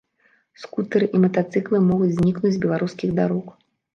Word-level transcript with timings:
Скутэры 0.61 1.09
і 1.19 1.19
матацыклы 1.25 1.83
могуць 1.89 2.11
знікнуць 2.15 2.53
з 2.57 2.61
беларускіх 2.63 3.09
дарог. 3.21 3.45